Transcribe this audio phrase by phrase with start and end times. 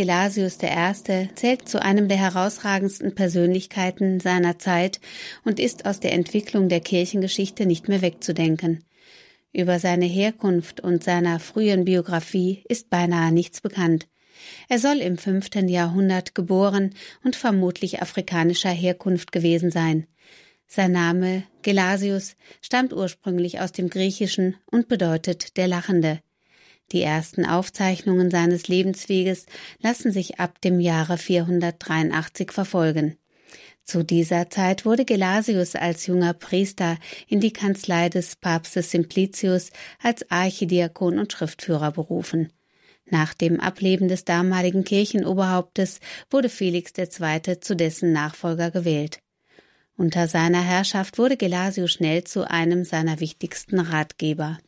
[0.00, 1.28] Gelasius I.
[1.34, 4.98] zählt zu einem der herausragendsten Persönlichkeiten seiner Zeit
[5.44, 8.82] und ist aus der Entwicklung der Kirchengeschichte nicht mehr wegzudenken.
[9.52, 14.08] Über seine Herkunft und seiner frühen Biografie ist beinahe nichts bekannt.
[14.70, 20.06] Er soll im fünften Jahrhundert geboren und vermutlich afrikanischer Herkunft gewesen sein.
[20.66, 26.20] Sein Name Gelasius stammt ursprünglich aus dem Griechischen und bedeutet der Lachende.
[26.92, 29.46] Die ersten Aufzeichnungen seines Lebensweges
[29.80, 33.16] lassen sich ab dem Jahre 483 verfolgen.
[33.84, 40.30] Zu dieser Zeit wurde Gelasius als junger Priester in die Kanzlei des Papstes Simplicius als
[40.30, 42.52] Archidiakon und Schriftführer berufen.
[43.06, 45.98] Nach dem Ableben des damaligen Kirchenoberhauptes
[46.30, 47.60] wurde Felix II.
[47.60, 49.18] zu dessen Nachfolger gewählt.
[49.96, 54.58] Unter seiner Herrschaft wurde Gelasius schnell zu einem seiner wichtigsten Ratgeber.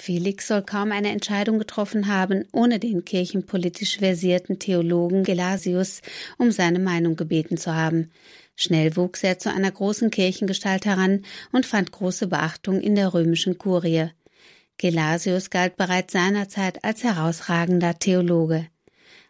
[0.00, 6.02] Felix soll kaum eine Entscheidung getroffen haben, ohne den kirchenpolitisch versierten Theologen Gelasius
[6.38, 8.10] um seine Meinung gebeten zu haben.
[8.54, 13.58] Schnell wuchs er zu einer großen Kirchengestalt heran und fand große Beachtung in der römischen
[13.58, 14.10] Kurie.
[14.78, 18.68] Gelasius galt bereits seinerzeit als herausragender Theologe.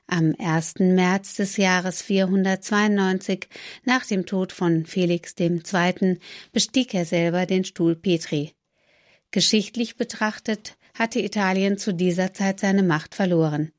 [0.07, 0.81] Am 1.
[0.81, 3.49] März des Jahres 492,
[3.85, 6.19] nach dem Tod von Felix II.,
[6.53, 8.53] bestieg er selber den Stuhl Petri.
[9.31, 13.73] Geschichtlich betrachtet hatte Italien zu dieser Zeit seine Macht verloren.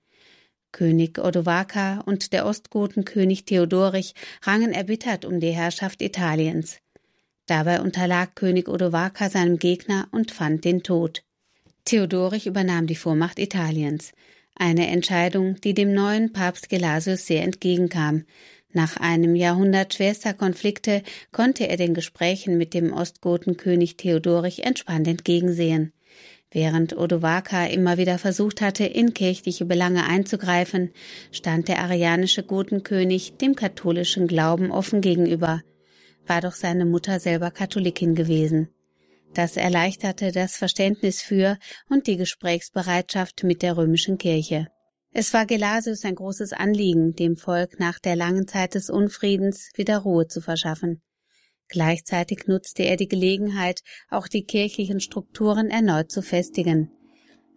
[0.71, 6.77] König Odovaker und der Ostgotenkönig Theodorich rangen erbittert um die Herrschaft Italiens.
[7.47, 11.23] Dabei unterlag König Odovaker seinem Gegner und fand den Tod.
[11.83, 14.11] Theodorich übernahm die Vormacht Italiens,
[14.55, 18.25] eine Entscheidung, die dem neuen Papst Gelasius sehr entgegenkam,
[18.71, 25.91] nach einem Jahrhundert schwerster Konflikte konnte er den Gesprächen mit dem Ostgotenkönig Theodorich entspannt entgegensehen.
[26.51, 30.91] Während Odovaker immer wieder versucht hatte, in kirchliche Belange einzugreifen,
[31.31, 35.61] stand der arianische Gotenkönig dem katholischen Glauben offen gegenüber,
[36.25, 38.69] war doch seine Mutter selber Katholikin gewesen.
[39.33, 41.57] Das erleichterte das Verständnis für
[41.87, 44.67] und die Gesprächsbereitschaft mit der römischen Kirche.
[45.11, 49.97] Es war Gelasius ein großes Anliegen, dem Volk nach der langen Zeit des Unfriedens wieder
[49.99, 51.01] Ruhe zu verschaffen.
[51.67, 56.91] Gleichzeitig nutzte er die Gelegenheit, auch die kirchlichen Strukturen erneut zu festigen.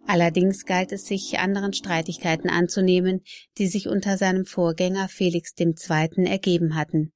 [0.05, 3.21] Allerdings galt es sich anderen Streitigkeiten anzunehmen,
[3.57, 6.25] die sich unter seinem Vorgänger Felix II.
[6.25, 7.13] ergeben hatten.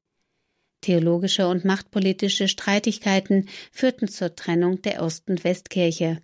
[0.81, 6.21] Theologische und machtpolitische Streitigkeiten führten zur Trennung der Ost- und Westkirche.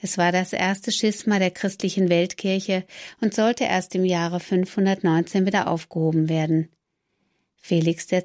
[0.00, 2.84] Es war das erste Schisma der christlichen Weltkirche
[3.20, 6.68] und sollte erst im Jahre 519 wieder aufgehoben werden.
[7.56, 8.22] Felix II.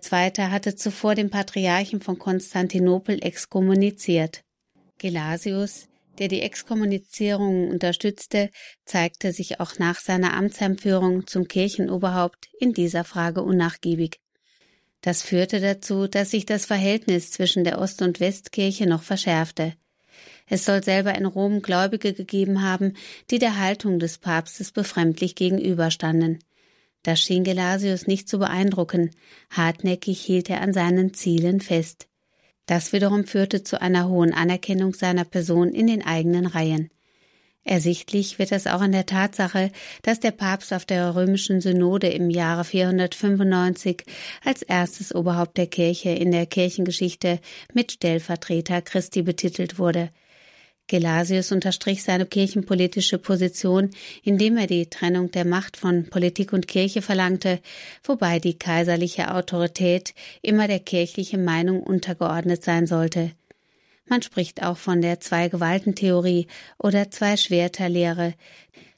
[0.49, 4.43] hatte zuvor den Patriarchen von Konstantinopel exkommuniziert.
[4.99, 5.87] Gelasius,
[6.19, 8.51] der die Exkommunizierung unterstützte,
[8.85, 14.19] zeigte sich auch nach seiner Amtseinführung zum Kirchenoberhaupt in dieser Frage unnachgiebig.
[15.01, 19.73] Das führte dazu, dass sich das Verhältnis zwischen der Ost- und Westkirche noch verschärfte.
[20.53, 22.95] Es soll selber in Rom Gläubige gegeben haben,
[23.29, 26.39] die der Haltung des Papstes befremdlich gegenüberstanden.
[27.03, 29.11] Das schien Gelasius nicht zu beeindrucken,
[29.49, 32.09] hartnäckig hielt er an seinen Zielen fest.
[32.65, 36.89] Das wiederum führte zu einer hohen Anerkennung seiner Person in den eigenen Reihen.
[37.63, 42.29] Ersichtlich wird es auch an der Tatsache, dass der Papst auf der römischen Synode im
[42.29, 44.03] Jahre 495
[44.43, 47.39] als erstes Oberhaupt der Kirche in der Kirchengeschichte
[47.73, 50.09] mit Stellvertreter Christi betitelt wurde.
[50.91, 53.91] Gelasius unterstrich seine kirchenpolitische Position,
[54.23, 57.61] indem er die Trennung der Macht von Politik und Kirche verlangte,
[58.03, 63.31] wobei die kaiserliche Autorität immer der kirchlichen Meinung untergeordnet sein sollte.
[64.05, 66.47] Man spricht auch von der Zwei-Gewalten-Theorie
[66.77, 68.33] oder Zwei-Schwerter-Lehre.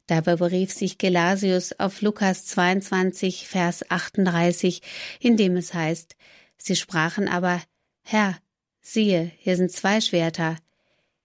[0.07, 4.81] Dabei berief sich Gelasius auf Lukas 22, Vers 38,
[5.19, 6.15] in dem es heißt,
[6.57, 7.61] Sie sprachen aber,
[8.01, 8.35] Herr,
[8.81, 10.57] siehe, hier sind zwei Schwerter.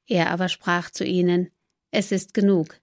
[0.08, 1.50] Er aber sprach zu ihnen,
[1.90, 2.80] es ist genug.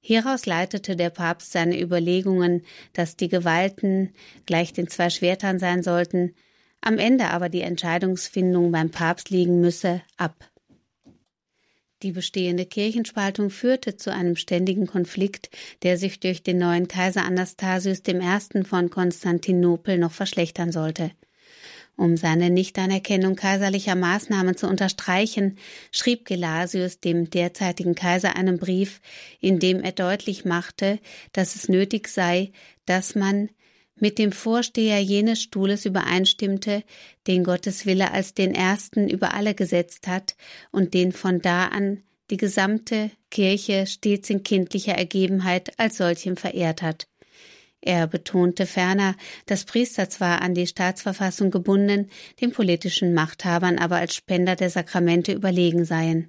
[0.00, 4.12] Hieraus leitete der Papst seine Überlegungen, dass die Gewalten
[4.46, 6.34] gleich den zwei Schwertern sein sollten,
[6.80, 10.50] am Ende aber die Entscheidungsfindung beim Papst liegen müsse, ab.
[12.02, 15.50] Die bestehende Kirchenspaltung führte zu einem ständigen Konflikt,
[15.84, 18.64] der sich durch den neuen Kaiser Anastasius I.
[18.64, 21.12] von Konstantinopel noch verschlechtern sollte.
[21.96, 25.58] Um seine Nichtanerkennung kaiserlicher Maßnahmen zu unterstreichen,
[25.90, 29.00] schrieb Gelasius dem derzeitigen Kaiser einen Brief,
[29.40, 30.98] in dem er deutlich machte,
[31.32, 32.52] dass es nötig sei,
[32.86, 33.50] dass man
[34.02, 36.82] mit dem Vorsteher jenes Stuhles übereinstimmte,
[37.28, 40.34] den Gottes Wille als den ersten über alle gesetzt hat
[40.72, 46.82] und den von da an die gesamte Kirche stets in kindlicher Ergebenheit als solchen verehrt
[46.82, 47.06] hat.
[47.84, 52.08] Er betonte ferner, dass Priester zwar an die Staatsverfassung gebunden,
[52.40, 56.28] den politischen Machthabern aber als Spender der Sakramente überlegen seien.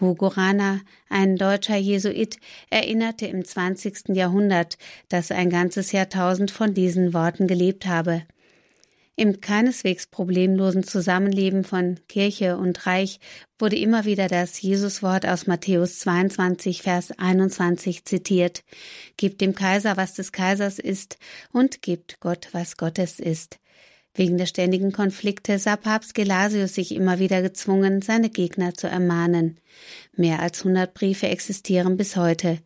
[0.00, 2.36] Hugo Rana, ein deutscher Jesuit,
[2.70, 4.10] erinnerte im 20.
[4.10, 4.78] Jahrhundert,
[5.08, 8.22] dass ein ganzes Jahrtausend von diesen Worten gelebt habe.
[9.16, 13.20] Im keineswegs problemlosen Zusammenleben von Kirche und Reich
[13.60, 18.64] wurde immer wieder das Jesuswort aus Matthäus 22, Vers 21 zitiert.
[19.16, 21.18] Gebt dem Kaiser, was des Kaisers ist,
[21.52, 23.60] und gebt Gott, was Gottes ist.
[24.14, 29.60] Wegen der ständigen Konflikte sah Papst Gelasius sich immer wieder gezwungen, seine Gegner zu ermahnen.
[30.16, 32.58] Mehr als hundert Briefe existieren bis heute.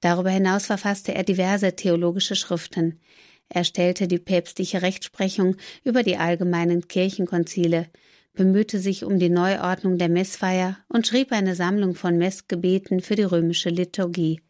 [0.00, 3.00] Darüber hinaus verfasste er diverse theologische Schriften.
[3.48, 7.86] Er stellte die päpstliche Rechtsprechung über die allgemeinen Kirchenkonzile,
[8.34, 13.24] bemühte sich um die Neuordnung der Messfeier und schrieb eine Sammlung von Messgebeten für die
[13.24, 14.40] römische Liturgie.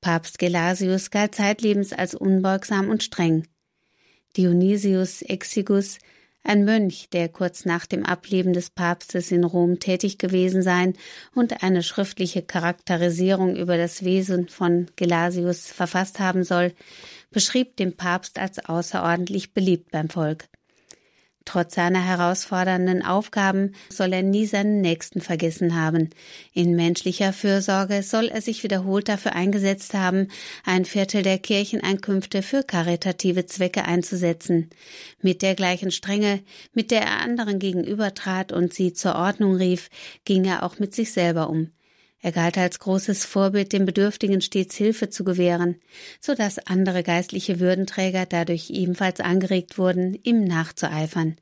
[0.00, 3.46] Papst Gelasius galt zeitlebens als unbeugsam und streng.
[4.36, 5.98] Dionysius Exigus,
[6.42, 10.94] ein Mönch, der kurz nach dem Ableben des Papstes in Rom tätig gewesen sein
[11.34, 16.72] und eine schriftliche Charakterisierung über das Wesen von Gelasius verfasst haben soll,
[17.30, 20.48] beschrieb den Papst als außerordentlich beliebt beim Volk.
[21.48, 26.10] Trotz seiner herausfordernden Aufgaben soll er nie seinen Nächsten vergessen haben.
[26.52, 30.28] In menschlicher Fürsorge soll er sich wiederholt dafür eingesetzt haben,
[30.66, 34.68] ein Viertel der Kircheneinkünfte für karitative Zwecke einzusetzen.
[35.22, 36.40] Mit der gleichen Strenge,
[36.74, 39.88] mit der er anderen gegenübertrat und sie zur Ordnung rief,
[40.26, 41.70] ging er auch mit sich selber um.
[42.20, 45.80] Er galt als großes Vorbild, den Bedürftigen stets Hilfe zu gewähren,
[46.20, 51.36] so dass andere geistliche Würdenträger dadurch ebenfalls angeregt wurden, ihm nachzueifern.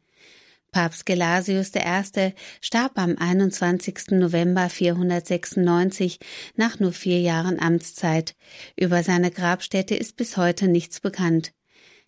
[0.72, 2.34] Papst Gelasius I.
[2.60, 4.10] starb am 21.
[4.10, 6.18] November 496
[6.54, 8.36] nach nur vier Jahren Amtszeit.
[8.76, 11.52] Über seine Grabstätte ist bis heute nichts bekannt.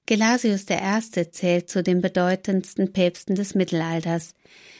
[0.08, 1.30] Gelasius I.
[1.32, 4.32] zählt zu den bedeutendsten Päpsten des Mittelalters.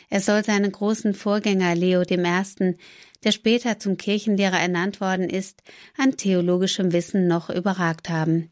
[0.08, 5.62] Er soll seinen großen Vorgänger Leo I., der später zum Kirchenlehrer ernannt worden ist,
[5.98, 8.50] an theologischem Wissen noch überragt haben.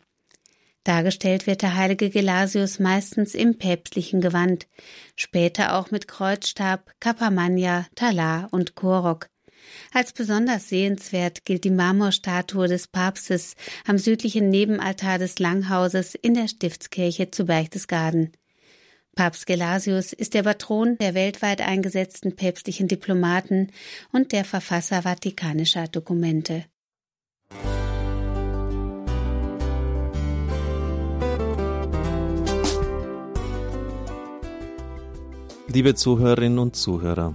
[0.85, 4.67] Dargestellt wird der heilige Gelasius meistens im päpstlichen Gewand,
[5.15, 9.31] später auch mit Kreuzstab, Kapamania, Talar und Chorrock.
[9.93, 13.55] Als besonders sehenswert gilt die Marmorstatue des Papstes
[13.87, 18.33] am südlichen Nebenaltar des Langhauses in der Stiftskirche zu Berchtesgaden.
[19.17, 23.73] Papst Gelasius ist der Patron der weltweit eingesetzten päpstlichen Diplomaten
[24.13, 26.67] und der Verfasser vatikanischer Dokumente.
[35.69, 37.35] Liebe Zuhörerinnen und Zuhörer,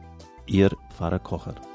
[0.45, 1.70] Ihr Pfarrer Kocher.